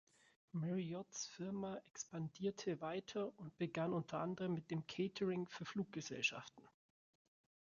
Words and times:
Marriott’s 0.53 1.27
Firma 1.27 1.77
expandierte 1.85 2.81
weiter 2.81 3.31
und 3.37 3.55
begann 3.59 3.93
unter 3.93 4.19
anderem 4.19 4.55
mit 4.55 4.71
dem 4.71 4.87
Catering 4.87 5.45
für 5.47 5.63
Fluggesellschaften. 5.63 6.67